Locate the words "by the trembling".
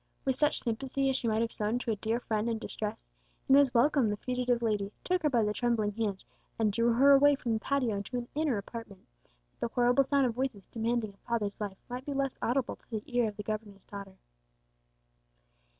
5.29-5.91